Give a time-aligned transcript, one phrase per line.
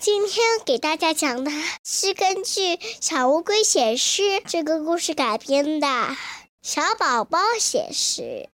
[0.00, 1.50] 今天给大家讲的
[1.82, 5.88] 是根据《小乌龟写诗》这个故事改编的。
[6.62, 8.48] 小宝宝写诗，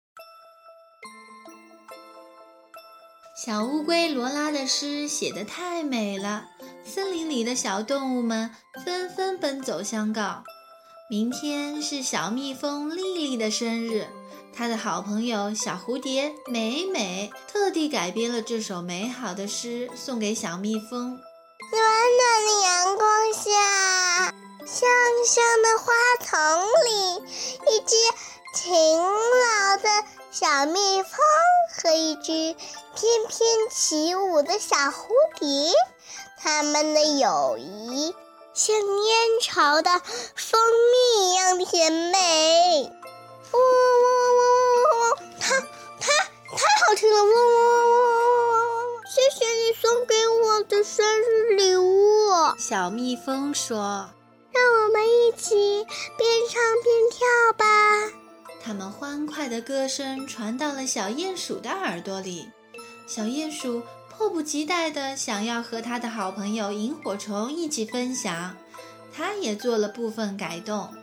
[3.43, 6.45] 小乌龟罗拉的诗写得太美了，
[6.85, 8.55] 森林里的小动物们
[8.85, 10.43] 纷纷奔走相告。
[11.09, 14.05] 明天是小蜜蜂丽丽的生日，
[14.53, 21.19] 她的好朋友小蝴蝶美美特地改编了这首美好的诗送给小蜜蜂。
[21.71, 21.81] 暖
[22.17, 24.33] 暖的阳光下，
[24.65, 24.89] 香
[25.25, 26.35] 香的花丛
[26.83, 27.15] 里，
[27.71, 27.95] 一只
[28.53, 29.89] 勤劳的
[30.31, 31.11] 小蜜蜂
[31.73, 32.55] 和一只
[32.93, 35.07] 翩翩起舞的小蝴
[35.39, 35.73] 蝶，
[36.37, 38.13] 他们的友谊
[38.53, 40.01] 像燕巢的
[40.35, 40.59] 蜂
[40.91, 42.91] 蜜一样甜美。
[43.53, 44.83] 呜呜呜呜
[45.13, 45.17] 呜！
[45.39, 45.57] 它
[46.01, 46.07] 它
[46.51, 47.23] 太好听了！
[47.23, 49.01] 呜呜呜呜！
[49.05, 50.20] 谢谢你送给
[50.61, 54.07] 我的生日礼物，小蜜蜂说。
[54.51, 57.25] 让我们一起边唱边跳
[57.57, 57.65] 吧。
[58.63, 62.47] 他们欢快的歌声传到了小鼹鼠的耳朵里，
[63.07, 68.55] 小鼹鼠迫不及待的想要和他的好朋友萤火虫一起分享，
[69.11, 70.93] 他也做了部分改动。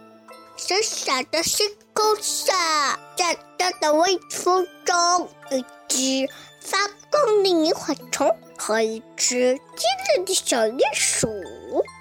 [0.56, 6.78] 小小的星空下，大大的微风中，一只发
[7.11, 9.84] 光的萤火虫和一只机
[10.17, 11.28] 灵的小鼹鼠，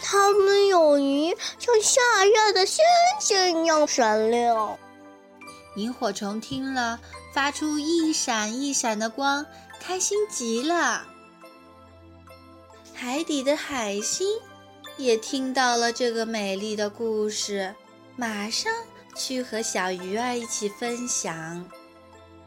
[0.01, 2.83] 它们友谊像夏夜的星
[3.19, 4.77] 星一样闪亮。
[5.75, 6.99] 萤火虫听了，
[7.33, 9.45] 发出一闪一闪的光，
[9.79, 11.05] 开心极了。
[12.93, 14.27] 海底的海星
[14.97, 17.75] 也听到了这个美丽的故事，
[18.15, 18.73] 马上
[19.15, 21.69] 去和小鱼儿一起分享。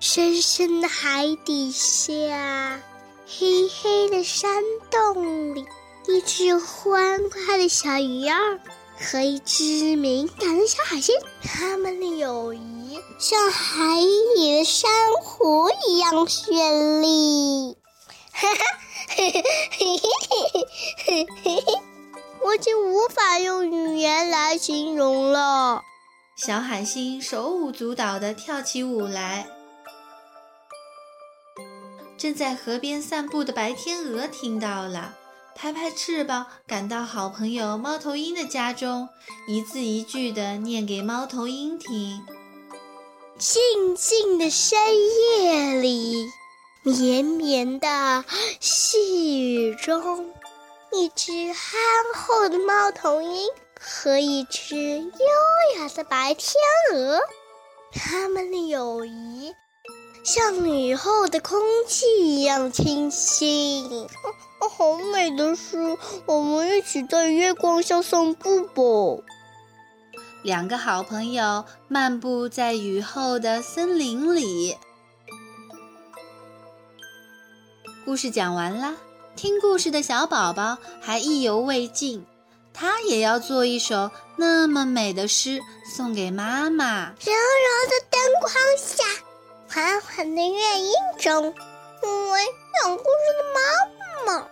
[0.00, 2.80] 深深的海底下，
[3.26, 5.66] 黑黑的山洞里，
[6.08, 8.58] 一只欢快的小鱼儿
[8.98, 14.00] 和一只敏感的小海星，它们的友谊像海
[14.36, 14.90] 里的珊
[15.22, 17.76] 瑚一样绚丽。
[18.32, 18.64] 哈哈，
[19.16, 20.66] 嘿嘿嘿嘿
[21.04, 21.80] 嘿嘿嘿，
[22.42, 25.82] 我已经无法用语言来形容了。
[26.36, 29.46] 小海星手舞足蹈地跳起舞来。
[32.20, 35.16] 正在河边散步的白天鹅听到了，
[35.54, 39.08] 拍拍翅膀赶到好朋友猫头鹰的家中，
[39.48, 42.22] 一字一句地念给猫头鹰听。
[43.38, 44.78] 静静的深
[45.38, 46.26] 夜里，
[46.82, 48.22] 绵绵的
[48.60, 50.30] 细雨中，
[50.92, 51.80] 一只憨
[52.14, 53.48] 厚的猫头鹰
[53.80, 56.52] 和一只优雅的白天
[56.92, 57.18] 鹅，
[57.94, 59.54] 他们的友谊。
[60.22, 63.86] 像雨后的空气一样清新，
[64.60, 65.96] 哦，好美的诗！
[66.26, 69.24] 我们一起在月光下散步吧。
[70.42, 74.76] 两个好朋友漫步在雨后的森林里。
[78.04, 78.96] 故事讲完啦，
[79.36, 82.26] 听故事的小宝宝还意犹未尽，
[82.74, 85.60] 他也要做一首那么美的诗
[85.96, 87.06] 送给妈妈。
[87.06, 89.04] 柔柔的灯光下。
[89.72, 91.44] 缓缓的乐音中，
[92.02, 92.40] 因为
[92.82, 93.06] 讲故事
[93.38, 94.48] 的妈妈，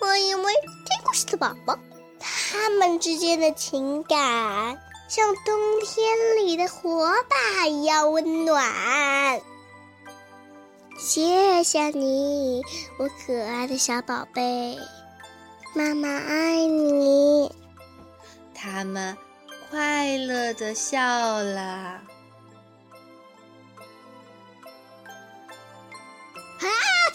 [0.00, 1.78] 我以为听故事的宝宝，
[2.18, 9.38] 他们之间的情感像冬天里的火把一样温暖。
[10.98, 12.62] 谢谢你，
[12.98, 14.78] 我可爱的小宝贝，
[15.74, 17.54] 妈妈爱你。
[18.54, 19.14] 他们
[19.70, 20.98] 快乐的笑
[21.42, 22.00] 了。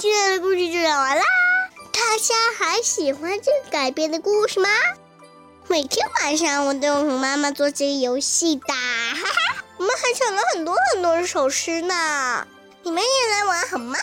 [0.03, 1.23] 今天的故事就讲完啦，
[1.93, 4.67] 大家还喜欢这个改编的故事吗？
[5.69, 12.45] 每天晚上我都有和妈妈做这个游戏的，哈哈，我们还抢了很多很多首诗呢，
[12.83, 13.97] 你们也来玩好吗？